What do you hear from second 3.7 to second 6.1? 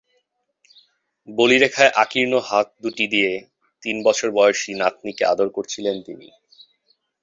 তিন বছর বয়সী নাতনিকে আদর করছিলেন